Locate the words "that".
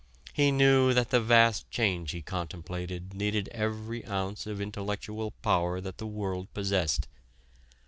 0.95-1.11, 5.79-5.99